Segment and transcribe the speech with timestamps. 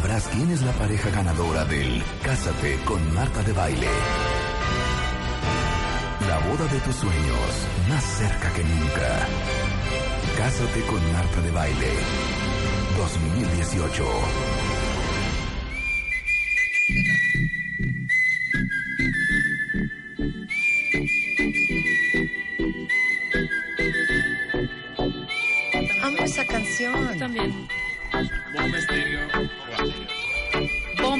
[0.00, 3.88] Sabrás quién es la pareja ganadora del Cásate con Marta de Baile.
[6.28, 7.50] La boda de tus sueños,
[7.88, 9.26] más cerca que nunca.
[10.36, 11.92] Cásate con Marta de Baile.
[12.96, 14.04] 2018.
[26.04, 27.18] Amo esa canción.
[27.18, 27.77] También.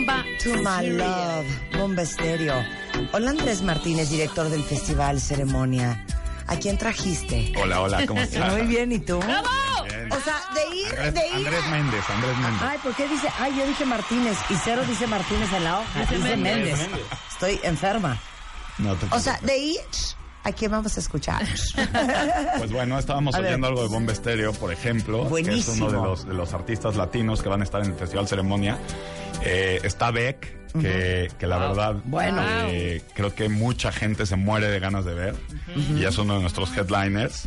[0.09, 0.25] Bomba.
[0.43, 1.47] To my love.
[1.77, 2.65] Bomba estéreo.
[3.13, 6.03] Hola Andrés Martínez, director del Festival Ceremonia.
[6.47, 7.53] ¿A quién trajiste?
[7.61, 8.53] Hola, hola, ¿cómo estás?
[8.55, 9.19] Muy bien, ¿y tú?
[9.19, 9.49] ¡Bravo!
[9.85, 10.11] Bien.
[10.11, 11.35] O sea, de ir, Andrés, de ir.
[11.47, 12.63] Andrés Méndez, Andrés Méndez.
[12.63, 13.29] Ay, ¿por qué dice?
[13.39, 16.01] Ay, yo dije Martínez y cero dice Martínez en la hoja.
[16.11, 16.79] Dice, Méndez.
[17.31, 18.19] Estoy enferma.
[18.79, 19.81] No te O sea, de ir,
[20.45, 21.43] ¿a quién vamos a escuchar?
[22.59, 23.49] Pues bueno, estábamos A ver.
[23.51, 25.87] oyendo algo de Bomba Estéreo, por ejemplo, que es Buenísimo.
[25.87, 28.79] uno de los, de los artistas latinos que van a estar en el Festival Ceremonia.
[29.45, 32.43] Eh, está Beck, que, que la verdad, Bueno.
[32.69, 35.35] eh, creo que mucha gente se muere de ganas de ver,
[35.97, 37.45] y es uno de nuestros headliners.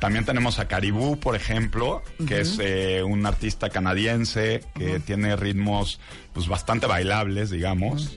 [0.00, 6.00] También tenemos a Caribú, por ejemplo, que es eh, un artista canadiense que tiene ritmos
[6.32, 8.16] pues bastante bailables, digamos.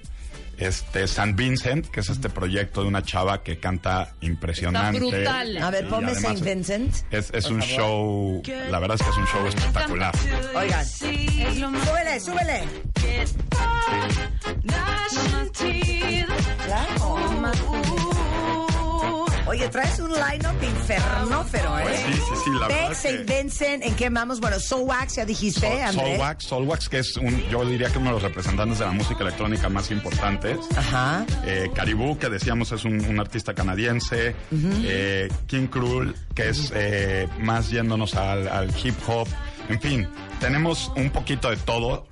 [0.64, 1.33] Este St.
[1.33, 4.97] Vincent, que es este proyecto de una chava que canta impresionante.
[5.00, 5.58] brutal.
[5.58, 6.95] A ver, ponme Saint Vincent.
[7.11, 10.13] Es, es un show, la verdad es que es un show espectacular.
[10.56, 11.88] Oigan, Es lo más.
[11.88, 12.63] súbele, súbele.
[16.66, 18.12] Claro.
[19.46, 21.98] Oye, traes un line-up infernófero, ¿eh?
[21.98, 22.94] Sí, sí, sí, la verdad
[23.28, 24.40] Vincent, ¿en qué vamos?
[24.40, 26.12] Bueno, Soul Wax, ya dijiste, Andrés.
[26.18, 29.22] Solwax, Solwax, que es un, yo diría que uno de los representantes de la música
[29.22, 30.58] electrónica más importantes.
[30.78, 31.26] Ajá.
[31.46, 34.34] Eh, Caribú, que decíamos es un, un artista canadiense.
[34.52, 39.28] Eh, King Cruel, que es eh, más yéndonos al, al hip hop.
[39.68, 40.08] En fin,
[40.40, 42.08] tenemos un poquito de todo.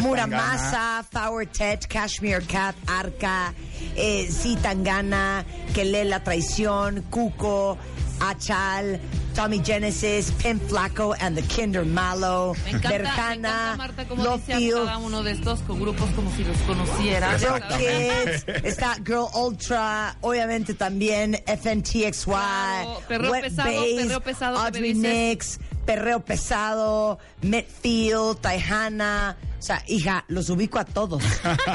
[0.00, 3.54] Muramasa, Flower Tet, Cashmere Cat, Arca,
[3.96, 5.44] eh, Sí Tangana,
[5.74, 7.78] Que lee la traición, Cuco,
[8.20, 9.00] Achal,
[9.34, 14.22] Tommy Genesis, Pimp Flaco and the Kinder Malo, Me encanta, me Berjana, encanta, Marta, cómo
[14.22, 18.42] Love dice cada uno de estos con grupos como si los Exactamente.
[18.44, 24.80] Kids, está Girl Ultra, obviamente también FNTXY, Claro, perreo Wet pesado, Bass, perreo pesado, ¿qué
[24.80, 24.94] me Audrey?
[24.94, 29.36] Nix, Perreo Pesado, Metfield, Taihana.
[29.62, 31.22] O sea, hija, los ubico a todos.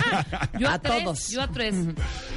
[0.59, 1.29] Yo a, a tres, todos.
[1.29, 1.73] Yo a tres.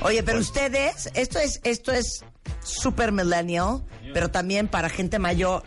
[0.02, 2.24] Oye, pero ustedes, esto es, esto es
[2.62, 3.82] super millennial,
[4.14, 5.64] pero también para gente mayor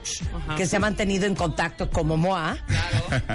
[0.47, 0.55] Ajá.
[0.55, 2.57] que se ha mantenido en contacto como Moa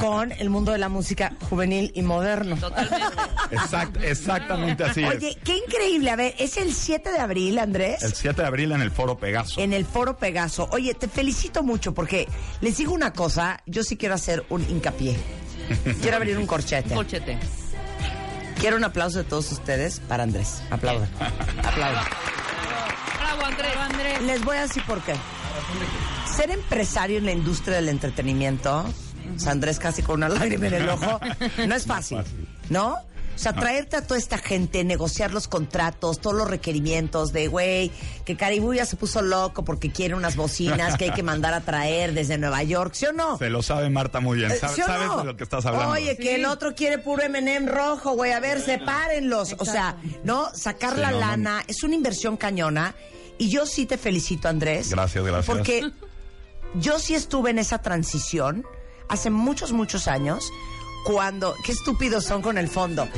[0.00, 2.56] con el mundo de la música juvenil y moderno.
[2.56, 3.06] Totalmente.
[3.50, 5.16] Exact- exactamente así es.
[5.16, 6.10] Oye, qué increíble.
[6.10, 8.02] A ver, es el 7 de abril, Andrés.
[8.02, 9.60] El 7 de abril en el Foro Pegaso.
[9.60, 10.66] En el foro Pegaso.
[10.72, 12.26] Oye, te felicito mucho porque
[12.62, 15.14] les digo una cosa, yo sí quiero hacer un hincapié.
[16.00, 16.94] Quiero abrir un corchete.
[16.94, 17.38] Colchete.
[18.60, 20.62] Quiero un aplauso de todos ustedes para Andrés.
[20.70, 21.08] Aplaudan.
[21.64, 22.04] Aplaudan.
[23.18, 23.76] Bravo, Andrés.
[23.76, 24.22] Andrés.
[24.22, 25.14] Les voy a decir por qué.
[26.36, 28.84] Ser empresario en la industria del entretenimiento,
[29.36, 31.20] o sea, Andrés casi con una lágrima en el ojo,
[31.66, 32.18] no es fácil,
[32.70, 32.96] ¿no?
[33.38, 37.92] O sea, traerte a toda esta gente, negociar los contratos, todos los requerimientos de, güey,
[38.24, 41.60] que Caribú ya se puso loco porque quiere unas bocinas que hay que mandar a
[41.60, 43.38] traer desde Nueva York, ¿sí o no?
[43.38, 44.50] Se lo sabe Marta muy bien.
[44.50, 45.18] Eh, Sabe- ¿sí o sabes no?
[45.18, 45.90] de lo que estás hablando.
[45.92, 48.32] Oye, que el otro quiere puro M&M rojo, güey.
[48.32, 49.54] A ver, sepárenlos.
[49.58, 50.48] O sea, ¿no?
[50.54, 51.26] Sacar Sí, la no, no.
[51.26, 52.94] lana es una inversión cañona.
[53.38, 54.90] Y yo sí te felicito, Andrés.
[54.90, 55.46] Gracias, gracias.
[55.46, 55.88] Porque
[56.74, 58.64] yo sí estuve en esa transición
[59.08, 60.50] hace muchos, muchos años.
[61.08, 63.08] Cuando, qué estúpidos son con el fondo.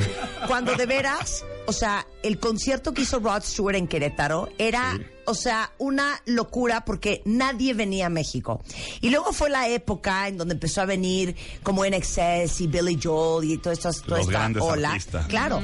[0.46, 5.34] Cuando de veras, o sea, el concierto que hizo Rod Stewart en Querétaro era, o
[5.34, 8.62] sea, una locura porque nadie venía a México.
[9.00, 11.34] Y luego fue la época en donde empezó a venir
[11.64, 14.90] como NXS y Billy Joel y toda esta, toda Los esta ola.
[14.90, 15.26] artistas.
[15.26, 15.60] Claro.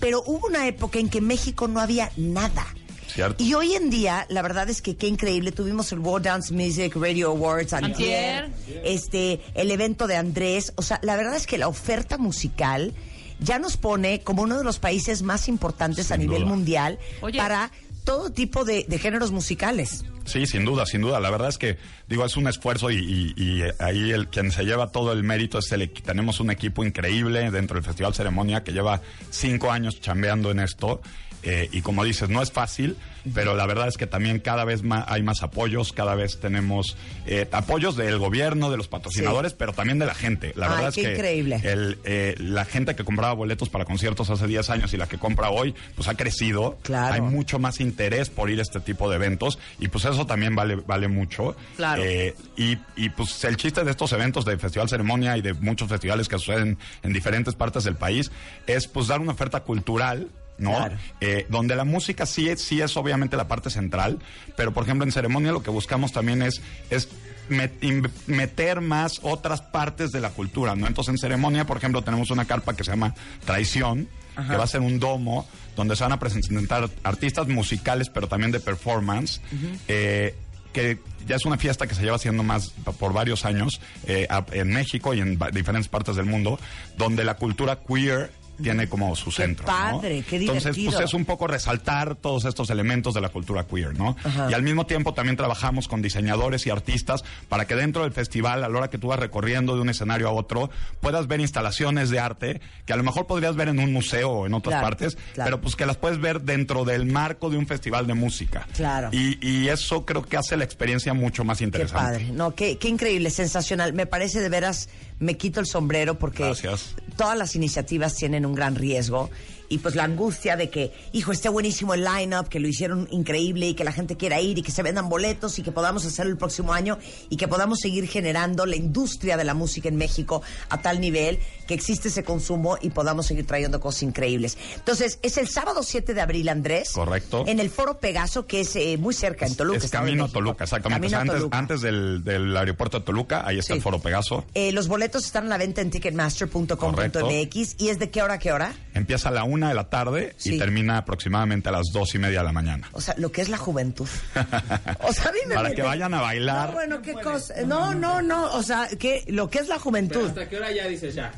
[0.00, 2.66] Pero hubo una época en que en México no había nada.
[3.16, 3.42] Cierto.
[3.42, 5.50] Y hoy en día, la verdad es que qué increíble.
[5.50, 8.82] Tuvimos el World Dance Music Radio Awards antier, Antier.
[8.84, 10.72] este, el evento de Andrés.
[10.76, 12.92] O sea, la verdad es que la oferta musical
[13.40, 16.50] ya nos pone como uno de los países más importantes a nivel duda.
[16.50, 17.38] mundial Oye.
[17.38, 17.70] para
[18.04, 20.04] todo tipo de, de géneros musicales.
[20.26, 21.18] Sí, sin duda, sin duda.
[21.20, 21.76] La verdad es que,
[22.08, 25.58] digo, es un esfuerzo y, y- y, ahí el quien se lleva todo el mérito
[25.58, 30.50] es el tenemos un equipo increíble dentro del Festival Ceremonia que lleva cinco años chambeando
[30.50, 31.00] en esto.
[31.42, 32.96] Eh, y como dices, no es fácil,
[33.34, 36.96] pero la verdad es que también cada vez más hay más apoyos, cada vez tenemos
[37.26, 40.52] eh, apoyos del gobierno, de los patrocinadores, pero también de la gente.
[40.54, 41.60] La Ay, verdad es que increíble.
[41.64, 45.18] el, eh, la gente que compraba boletos para conciertos hace 10 años y la que
[45.18, 46.78] compra hoy, pues ha crecido.
[46.82, 47.14] Claro.
[47.14, 50.54] Hay mucho más interés por ir a este tipo de eventos y pues eso también
[50.54, 51.56] vale, vale mucho.
[51.76, 52.02] Claro.
[52.04, 55.88] Eh, y, y pues el chiste de estos eventos de Festival Ceremonia y de muchos
[55.88, 58.30] festivales que suceden en diferentes partes del país
[58.66, 60.28] es pues dar una oferta cultural.
[60.58, 60.76] ¿No?
[60.76, 60.96] Claro.
[61.20, 64.18] Eh, donde la música sí sí es obviamente la parte central,
[64.56, 67.08] pero por ejemplo en ceremonia lo que buscamos también es, es
[67.48, 70.86] meter más otras partes de la cultura, ¿no?
[70.86, 73.14] Entonces en ceremonia, por ejemplo, tenemos una carpa que se llama
[73.44, 78.28] Traición, que va a ser un domo donde se van a presentar artistas musicales, pero
[78.28, 79.40] también de performance.
[79.88, 80.34] eh,
[80.72, 82.68] que ya es una fiesta que se lleva haciendo más
[82.98, 86.60] por varios años eh, en México y en diferentes partes del mundo,
[86.98, 88.30] donde la cultura queer
[88.62, 89.66] tiene como su Qué centro.
[89.66, 89.72] ¿no?
[90.00, 90.92] padre, qué Entonces, divertido.
[90.92, 94.16] pues es un poco resaltar todos estos elementos de la cultura queer, ¿no?
[94.24, 94.48] Ajá.
[94.50, 98.64] Y al mismo tiempo también trabajamos con diseñadores y artistas para que dentro del festival,
[98.64, 100.70] a la hora que tú vas recorriendo de un escenario a otro,
[101.00, 104.46] puedas ver instalaciones de arte que a lo mejor podrías ver en un museo o
[104.46, 105.46] en otras Claro, partes, claro.
[105.46, 108.66] pero pues que las puedes ver dentro del marco de un festival de música.
[108.74, 109.10] Claro.
[109.12, 112.02] Y, y eso creo que hace la experiencia mucho más Qué interesante.
[112.02, 112.30] padre.
[112.32, 113.92] No, qué, qué increíble, sensacional.
[113.92, 114.88] Me parece de veras,
[115.18, 116.94] me quito el sombrero porque Gracias.
[117.16, 119.30] todas las iniciativas tienen un gran riesgo.
[119.68, 123.68] Y pues la angustia de que, hijo, esté buenísimo el line-up, que lo hicieron increíble
[123.68, 126.32] y que la gente quiera ir y que se vendan boletos y que podamos hacerlo
[126.32, 126.98] el próximo año
[127.30, 131.38] y que podamos seguir generando la industria de la música en México a tal nivel
[131.66, 134.56] que existe ese consumo y podamos seguir trayendo cosas increíbles.
[134.76, 136.90] Entonces, es el sábado 7 de abril, Andrés.
[136.92, 137.44] Correcto.
[137.46, 139.78] En el Foro Pegaso, que es eh, muy cerca, en Toluca.
[139.78, 140.28] Es camino a.
[140.28, 141.08] Toluca, exactamente.
[141.08, 141.58] Camino O sea, a antes Toluca.
[141.58, 143.78] antes del, del aeropuerto de Toluca, ahí está Sí.
[143.78, 144.44] el Foro Pegaso.
[144.54, 148.38] Eh, los boletos están a la venta en ticketmaster.com.mx y es de qué hora a
[148.38, 148.72] qué hora.
[148.96, 150.54] Empieza a la una de la tarde Sí.
[150.54, 152.88] y termina aproximadamente a las dos y media de la mañana.
[152.92, 154.08] O sea, lo que es la juventud.
[155.00, 156.68] O sea, a mí me Para que vayan a bailar.
[156.68, 157.54] No, bueno, qué cosa.
[157.66, 158.52] No, no, no.
[158.54, 160.28] O sea, que lo que es la juventud.
[160.28, 161.30] ¿Hasta qué hora ya dices ya?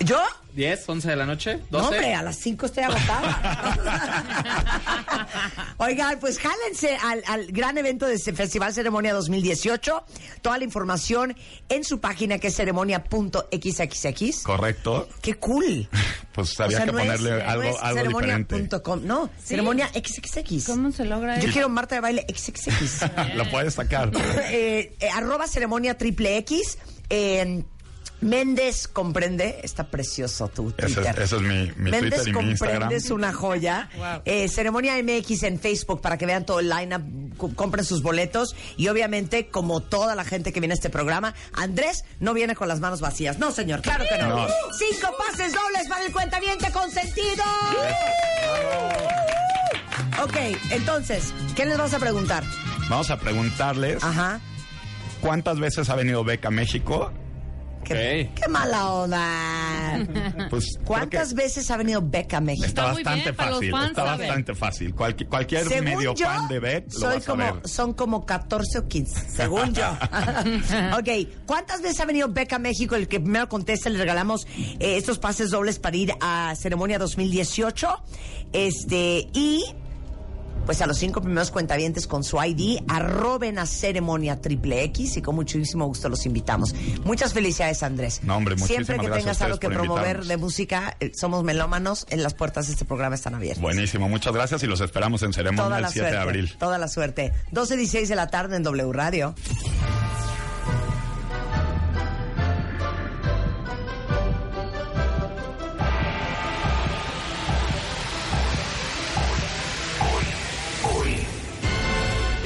[0.00, 0.18] ¿Yo?
[0.56, 1.58] ¿10, 11 de la noche?
[1.58, 1.60] ¿12?
[1.70, 3.76] No, hombre, a las 5 estoy agotada.
[5.82, 10.04] Oigan, pues jálense al, al gran evento de ese Festival Ceremonia 2018.
[10.42, 11.34] Toda la información
[11.70, 14.42] en su página que es ceremonia.xxx.
[14.42, 15.08] Correcto.
[15.22, 15.88] ¡Qué cool!
[16.32, 18.54] Pues había O sea, que no es- ponerle no algo, es algo diferente.
[18.54, 20.64] ceremonia.com, No, ceremonia XXX.
[20.64, 21.52] ¿Cómo se logra Yo eso?
[21.52, 23.06] quiero Marta de baile XXX.
[23.34, 24.12] Lo puedes sacar.
[24.44, 26.78] eh, eh, arroba ceremonia triple X.
[27.10, 27.64] eh,
[28.22, 31.20] Méndez comprende, está precioso tu Ese es- Twitter.
[31.22, 32.92] ese es mi- mi Méndez Twitter y mi comprende Instagram.
[32.92, 33.88] es una joya.
[33.96, 34.22] Wow.
[34.26, 38.88] Eh, ceremonia MX en Facebook para que vean todo el lineup, compren sus boletos y
[38.88, 42.80] obviamente como toda la gente que viene a este programa, Andrés no viene con las
[42.80, 43.38] manos vacías.
[43.38, 44.28] No, señor, claro que no.
[44.28, 44.46] No.
[44.78, 47.44] Cinco pases dobles para el cuentaviente consentido.
[50.22, 50.36] Ok,
[50.70, 52.44] entonces, ¿qué les vas a preguntar?
[52.90, 54.40] Vamos a preguntarles Ajá.
[55.20, 57.12] cuántas veces ha venido Beca a México.
[57.84, 60.06] Qué, mala onda.
[60.50, 62.66] Pues ¿Cuántas veces ha venido Beck a México?
[62.66, 63.70] Está bastante bien, fácil.
[63.70, 64.94] fans, Está bastante fácil.
[64.94, 67.68] Cualqui- cualquier Según medio yo, fan de Beck lo soy vas a como, ver.
[67.68, 69.90] son como 14 o 15, según yo.
[70.98, 72.94] ok, ¿cuántas veces ha venido Beck a México?
[72.96, 77.88] El que primero conteste, le regalamos eh, estos pases dobles para ir a Ceremonia 2018.
[78.52, 79.62] Este, y
[80.66, 85.22] pues a los cinco primeros cuentavientes con su ID, arroben a Ceremonia Triple X y
[85.22, 86.74] con muchísimo gusto los invitamos.
[87.04, 88.20] Muchas felicidades, Andrés.
[88.22, 90.28] No, hombre, Siempre que tengas algo que promover invitarnos.
[90.28, 93.60] de música, eh, somos melómanos, en las puertas de este programa están abiertas.
[93.62, 96.16] Buenísimo, muchas gracias y los esperamos en ceremonia Toda el la 7 suerte.
[96.16, 96.56] de abril.
[96.58, 97.32] Toda la suerte.
[97.52, 99.34] 12 y 16 de la tarde en W Radio.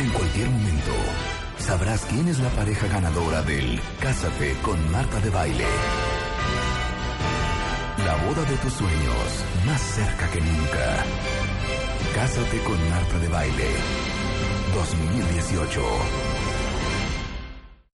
[0.05, 0.93] En cualquier momento,
[1.57, 5.65] sabrás quién es la pareja ganadora del Cásate con Marta de Baile.
[8.05, 11.05] La boda de tus sueños, más cerca que nunca.
[12.15, 13.71] Cásate con Marta de Baile.
[14.75, 16.34] 2018.